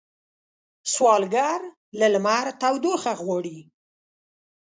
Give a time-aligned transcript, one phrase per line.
[0.93, 1.61] سوالګر
[1.99, 3.59] له لمر تودوخه غواړي